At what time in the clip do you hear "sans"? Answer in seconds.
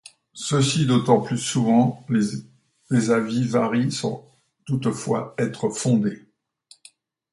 3.91-4.25